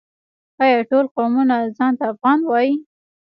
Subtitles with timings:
[0.63, 2.73] آیا ټول قومونه ځان ته افغان وايي؟